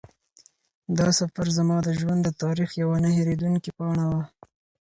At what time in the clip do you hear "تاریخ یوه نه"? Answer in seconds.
2.43-3.09